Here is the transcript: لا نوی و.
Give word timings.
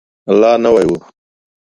لا 0.41 0.51
نوی 0.63 0.83
و. 0.89 0.91